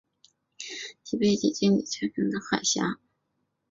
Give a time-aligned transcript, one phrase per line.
[1.03, 2.99] 其北起荆棘岩礁间的海峡。